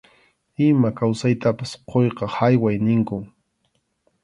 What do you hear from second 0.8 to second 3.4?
kawsaytapas quyqa hayway ninkum.